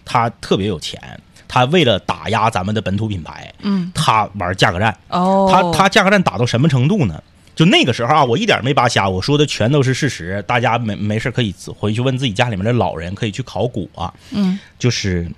[0.05, 1.01] 他特别有钱，
[1.47, 7.23] 他为了打压咱们的本土品牌，嗯他玩价格战，哦，他他价格战打到什么程度呢？
[7.55, 10.43] 就那个时候啊，我一点没扒瞎，我说的全都是事实。
[10.47, 14.13] 大家没没事可以回去问自己家里面的老人，可以去考古啊。
[14.31, 15.31] 嗯，就是，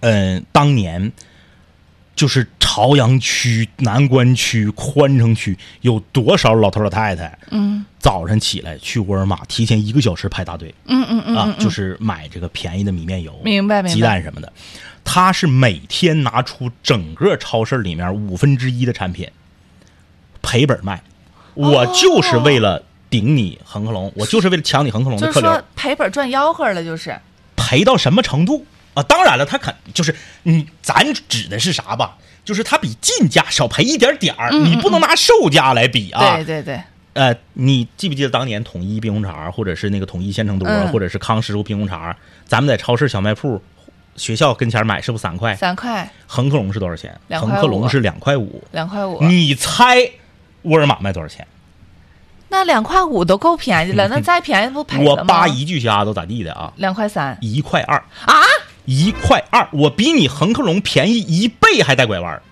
[0.00, 1.10] 嗯、当年
[2.16, 7.84] 就是朝阳区、南关区、宽城区有多少老头老太太，嗯。
[7.98, 13.94] 早晨起来去沃尔玛，提前一个小时排大队嗯嗯嗯啊嗯，，就是买这个便宜的米面油、明白明白。
[13.94, 14.52] 鸡蛋什么的。
[15.04, 19.28] 他是每天拿出整个超市里面五分之一的产品
[20.40, 21.02] 赔本卖，
[21.54, 27.18] 我就是为了顶你恒客隆，我就是为了抢你恒客隆的客流就是说，赔本赚吆喝了，就是。
[27.56, 28.64] 赔到什么程度
[28.96, 29.02] 啊？
[29.04, 32.16] 当然了，他肯就是你，咱指的是啥吧？
[32.44, 36.36] 就是他比进价少赔一点点儿，你不能拿售价来比啊。
[36.36, 36.80] 对对对，
[37.14, 43.60] 呃，你记不记得当年统一冰红茶，或者是那个统一鲜橙多，嗯或者是康师傅冰红茶，咱们在超市小卖铺、
[44.14, 45.56] 学校跟前买是不是三块？
[45.56, 47.18] 三块恒客隆是多少钱？
[47.30, 48.62] 恒客隆是两块五。
[48.70, 50.08] 两块五，你猜
[50.62, 51.44] 沃尔玛卖多少钱？
[52.48, 55.22] 那两块五都够便宜了，那再便宜不赔了吗？
[55.22, 56.72] 我扒一句瞎都咋地的啊？
[56.76, 58.34] 两块三一块二，啊？
[58.86, 62.42] 一块二，我比你恒客隆便宜一倍还带拐弯儿，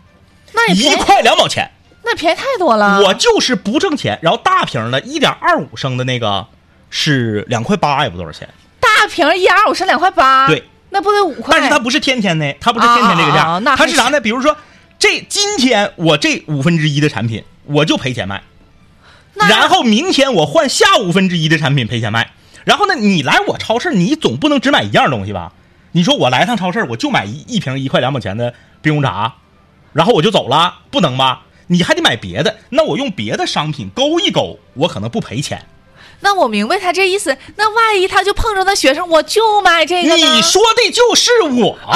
[0.74, 1.70] 一块两毛钱。
[2.04, 3.00] 那便宜太多了。
[3.00, 4.18] 我就是不挣钱。
[4.20, 6.46] 然后大瓶的一点二五升的那个
[6.90, 8.46] 是两块八，也不多少钱。
[8.78, 11.54] 大瓶一二五升两块八，对，那不得五块？
[11.54, 14.20] 但是它不是天天的，它不是天天这个价，啊啊啊那还它是啥呢？
[14.20, 14.54] 比如说
[14.98, 18.42] 这今天我这五分之一的产品我就赔钱卖，
[19.34, 22.32] 然后明天我换下五分之一的产品赔钱卖。
[22.64, 25.52] 然后呢，你来我超市，你总不能只买一样东西吧？
[25.96, 28.52] 你说我来趟超市，我就买一一瓶一块两毛钱的
[28.82, 29.36] 冰红茶，
[29.92, 31.42] 然后我就走了，不能吧？
[31.68, 35.64] 你还得买别的，那我用别的商品勾一勾，我可能不赔钱。
[36.18, 37.36] 那我明白他这意思。
[37.54, 40.16] 那万一他就碰着那学生，我就买这个呢？
[40.16, 41.78] 你说的就是我，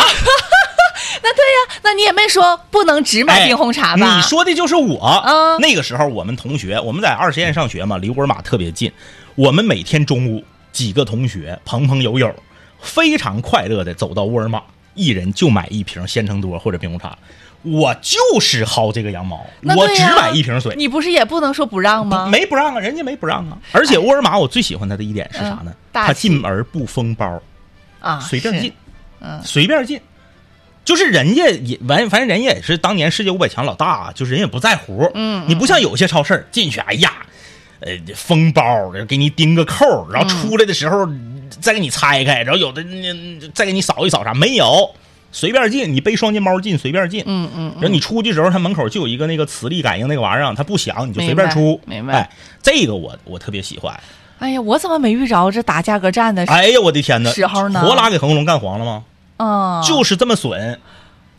[1.21, 4.07] 那对呀，那你也没说不能只买冰红茶吧？
[4.07, 5.23] 哎你说的就是我。
[5.27, 8.93] 嗯那个时候我们同学，我们在二实验上学嘛，离沃尔玛特别近。
[9.35, 12.33] 我们每天中午几个同学朋朋友友，
[12.81, 14.63] 非常快乐的走到沃尔玛，
[14.95, 17.17] 一人就买一瓶鲜橙多或者冰红茶。
[17.63, 20.75] 我就是薅这个羊毛，我只买一瓶水。
[20.77, 22.29] 你不是也不能说不让吗？
[22.31, 23.59] 没不让啊，人家没不让啊。
[23.73, 27.43] 而且沃尔玛我最喜欢它的一点是啥呢它气进门不封包。
[28.01, 28.73] 啊，随便进，
[29.21, 30.01] 嗯随便进，
[30.85, 37.13] 就是人家也完，反正人家也是当年世界五百强老大，啊就是人也不在乎，嗯你不像有些超市进去，哎呀，
[37.81, 41.05] 呃，封包，给你钉个扣，然后出来的时候
[41.61, 44.91] 再给你拆开，然后有的那再给你扫一扫啥，没有，
[45.33, 52.31] 随便进，你背双肩包进，随便进，嗯嗯然后你出去的时候，它门口就有一个那个磁力感应那个玩意儿，它不响，你就随便出，明白
[52.63, 53.99] 这个我我特别喜欢，
[54.39, 56.45] 哎呀，我怎么没遇着这打价格战的？
[56.47, 59.05] 哎呀，我的天呐，时候呢活拉给恒隆干黄了吗？
[59.39, 60.79] 嗯，就是这么损。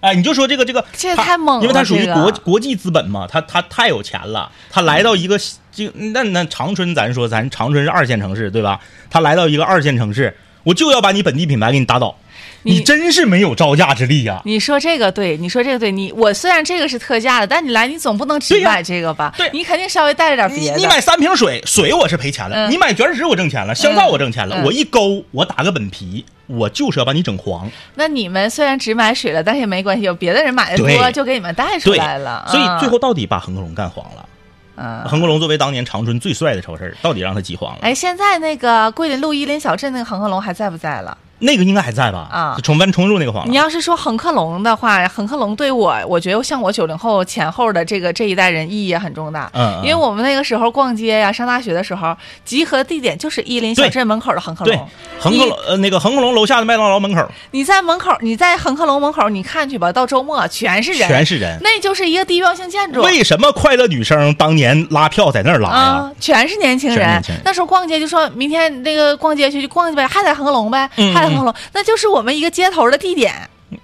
[0.01, 5.37] 哎，你就说这个这个，这他太猛了因为他属于这个国国际资本嘛，他他太有钱了，他来到一个
[5.71, 8.79] 这那那长春，咱说咱长春是二线城市对吧？
[9.09, 12.17] 他来到一个二线城市，我就要把你本地品牌给你打倒，
[12.63, 19.33] 你你真是没有招架之力呀、你说这个对，你说这个对，你我虽然这个是特价的，但你来你总不能只买这个吧？
[19.37, 20.77] 对你肯定稍微带着点别的。
[20.77, 24.57] 你你买三瓶水，水我是赔钱了；嗯你买卷纸我挣钱了，香皂我挣钱了。
[24.57, 27.69] 嗯我一勾，我打个本皮，我就是要把你整黄。
[27.95, 34.29] 那你们虽然只买水了，但是也没关系，有别的人买的多，就给你们带出来了。，所以嗯最后到底把恒客隆干黄了。
[34.75, 35.03] 嗯。
[35.05, 37.79] 恒客隆作为当年长春最帅的超市，到底让他挤黄了？
[37.83, 41.17] 哎，现在那个桂林路伊林小镇那个恒客隆还在不在了？
[41.39, 42.27] 那个应该还在吧？
[42.31, 43.49] 啊就重翻重入那个房子。
[43.49, 49.49] 你要是说恒客隆的话，恒客隆对我，我觉得像我九零后前后的这个这一代人意义也很重大。
[49.53, 61.57] 嗯嗯因为我们那个时候逛街呀、上大学的时候，集合地点就是伊林小镇门口的恒客对隆。，恒客隆呃那个恒客隆楼下的麦当劳门口你在门口，你在恒客隆门口，你看去吧，到周末全是人，全是人。
[61.61, 63.01] 那就是一个地标性建筑。
[63.01, 67.21] 为什么快乐女生当年拉票在那儿拉呀啊？，全是年轻人。
[67.43, 71.28] 那时候逛街就说明天那个逛街去就逛去呗，还在恒客隆呗，嗯还在
[71.73, 73.33] 那就是我们一个街头的地点，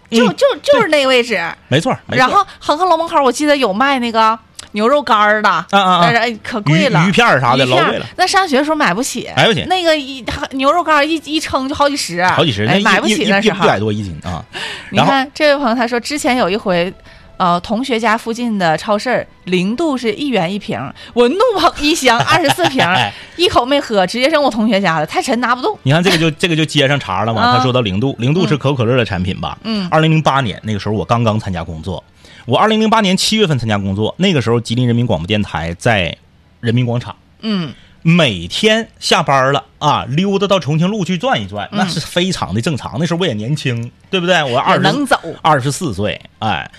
[0.10, 1.42] 就嗯就就是那个位置。
[1.68, 4.38] 没错，然后恒河楼门口我记得有卖那个
[4.72, 13.68] 牛肉干儿的，啊啊啊哎可贵了，鱼鱼片儿啥的老贵了那上学的时候买不起，买不起那个一牛肉干儿一一称就好几十，好几十，哎买不起那时候一。
[13.68, 14.44] 百多一斤啊。
[14.90, 16.94] 你看这位朋友他说，之前有一回。
[17.38, 20.80] 呃，同学家附近的超市儿零度是一元一瓶，
[21.14, 22.86] 我怒捧一箱 二十四瓶
[23.36, 25.78] 一口没喝，直接扔我同学家了，太沉拿不动。
[25.84, 27.42] 你看这个就这个就接上茬了嘛。
[27.42, 29.58] 啊他说到零度，零度是可口可乐的产品吧？
[29.64, 32.04] 嗯二零零八年那个时候我刚刚参加工作，
[32.46, 36.18] 我二零零八年七月份参加工作，那个时候吉林人民广播电台在
[36.62, 37.16] 人民广场。
[37.42, 42.98] 嗯，每天下班了啊，溜达到重庆路去转一转，嗯那是非常的正常。
[43.00, 44.42] 那时候我也年轻，对不对？
[44.44, 45.20] 我二十能走。
[45.42, 46.70] 二十四岁，哎，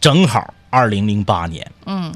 [0.00, 2.12] 正好二零零八年，嗯。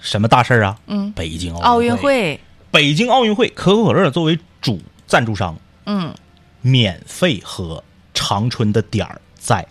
[0.00, 0.78] 什么大事儿啊？
[0.86, 1.96] 嗯，北京奥运运。
[1.96, 6.14] 会，北京奥运会，可口可乐作为主赞助商，嗯，
[6.60, 7.82] 免费喝
[8.14, 9.66] 长春的点儿在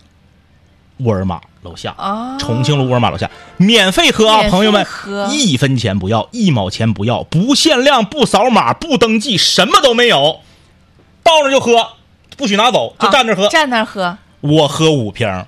[0.98, 2.36] 沃尔玛楼下，哦。
[2.38, 10.40] 重庆路沃尔玛楼下，免费喝啊，朋友们喝，一分钱不要，一毛钱不要，不限量，不扫码，不登记，什么都没有，
[11.22, 11.92] 到那就喝，
[12.36, 13.46] 不许拿走，就站那喝。
[13.46, 15.46] 啊站那喝我喝五瓶，啊，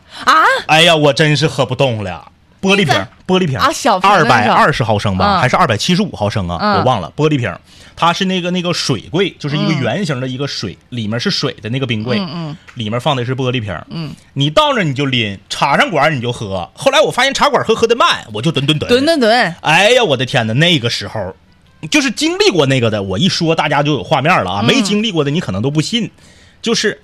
[0.67, 2.31] 哎呀，我真是喝不动了。
[2.61, 2.95] 玻璃瓶
[3.27, 6.59] 玻璃瓶啊小瓶的二百二十毫升吧，嗯还是二百七十五毫升啊？
[6.61, 7.11] 嗯我忘了。
[7.17, 7.51] 玻璃瓶，
[7.97, 13.75] 它是那个那个水柜，就是一个嗯圆形的一个水，里面是水的那个冰柜，嗯嗯里面放的是玻璃瓶。
[13.89, 16.69] 嗯，你到那儿你就拎，插上管儿你就喝。
[16.75, 20.53] 后来我发现插管喝喝的慢，我就吨吨吨吨吨吨，哎呀，我的天哪！
[20.53, 21.35] 那个时候，
[21.91, 24.61] 就是经历过那个的，我一说大家就有画面了啊。
[24.61, 26.11] 嗯没经历过的你可能都不信，
[26.61, 27.01] 就是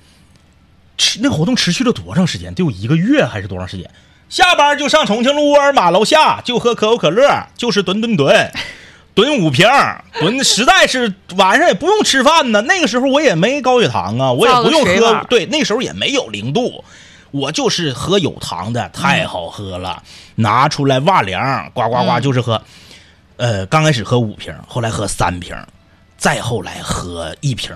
[0.96, 2.54] 持那个活动持续了多长时间？
[2.54, 3.90] 得有一个月还是多长时间？
[4.28, 8.50] 下班就上重庆路沃尔玛楼下就喝可口可乐，就是吨吨吨。
[9.14, 12.60] 吨五瓶儿，吨实在是晚上也不用吃饭呢。
[12.60, 16.84] 那个时候我也没高血糖啊，我也不用喝，对，那时候也没有零度，
[17.30, 20.02] 我就是喝有糖的，太好喝了，
[20.34, 22.60] 拿出来哇凉，呱呱呱就是喝。
[23.38, 25.56] 呃，刚开始喝五瓶，后来喝三瓶，
[26.18, 27.74] 再后来喝一瓶，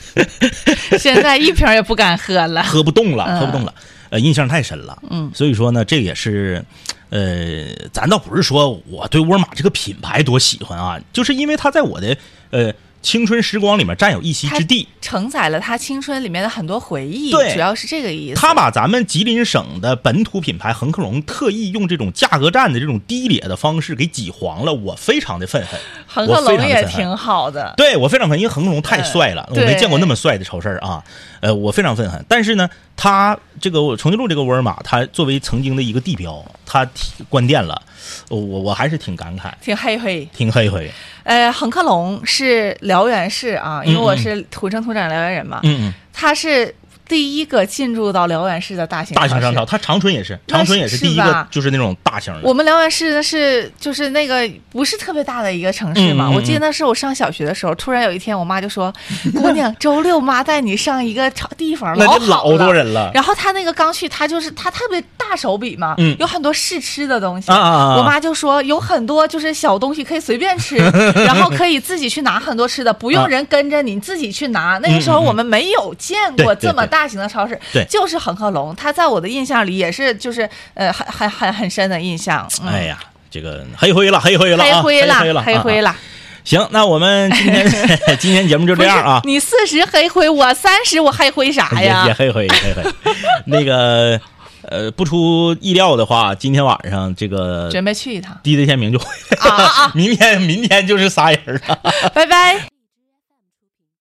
[0.98, 2.62] 现在一瓶也不敢喝了。
[2.62, 3.74] 喝不动了，嗯喝不动了。
[4.10, 5.02] 呃，印象太深了。
[5.08, 6.62] 嗯，所以说呢，这也是，
[7.08, 12.16] 呃，咱倒不是说我对沃尔玛这个品牌多喜欢啊，就是因为它在我的
[12.50, 12.72] 呃
[13.02, 14.88] 青春时光里面占有一席之地。
[15.00, 18.40] 承载了他青春里面的很多回忆，对主要是这个意思。
[18.40, 25.78] 他把咱们吉林省的本土品牌恒客隆特意用这种价格战的这种低劣的方式给挤黄了，我非常的愤恨。
[26.06, 31.02] 恒客我非隆也挺好的，对我非常愤恨，因为恒客隆太帅了，嗯我没见过那么帅的超市啊。
[31.40, 32.24] 呃，我非常愤恨。
[32.28, 36.88] 但是呢，他这个重庆路这个沃尔玛，它作为曾经的一个地标，它
[37.28, 37.80] 关店了，
[38.28, 40.24] 我我还是挺感慨，挺黑黑。
[40.32, 40.90] 挺黑黑。
[41.24, 46.74] 呃，恒客隆是辽源市啊，因为我是土生土长辽源人嘛，嗯嗯，它是
[47.08, 52.40] 第一个进入到辽源市的大型商超，它长春也是，长春也是第一个，就是那种大型的。
[52.42, 56.34] 我们辽源市呢是就是那个不是特别大的一个城市嘛，嗯嗯嗯。
[56.34, 58.92] 我记得那是我上小学的时候，突然有一天我妈就说
[59.36, 63.10] ：“姑娘，周六妈带你上一个地方，老老多人了。
[63.14, 66.16] 然后他那个刚去，他就是他特别大手笔嘛，嗯。
[66.18, 67.50] 有很多试吃的东西。
[67.52, 70.76] 啊啊啊我妈就说有很多就是小东西可以随便吃，
[71.26, 73.28] 然后可以自己去拿很多吃的，不用啊。
[73.28, 74.78] 人跟着你，你自己去拿。
[74.78, 82.48] 那个时候我们没有见过这么大型的超市，对就是恒客隆，它在我的印象里也是就是呃很很很很深的印象。
[82.62, 82.98] 嗯哎呀，
[83.30, 85.90] 这个黑灰了，黑灰了啊，黑灰了，黑了，黑灰了。
[85.90, 85.96] 了。
[86.44, 87.70] 行，那我们今天
[88.18, 89.20] 今天节目就这样啊。
[89.24, 92.12] 你四十黑灰，我三十，我黑灰啥呀也？
[92.14, 93.14] 黑灰，也黑灰。
[93.46, 94.20] 那个
[94.68, 99.06] 呃，不出意料的话，今天晚上这个准备去一趟，DJ 天明就会
[99.38, 101.78] 啊啊啊 明天明天就是仨人了。
[102.12, 102.81] 拜拜。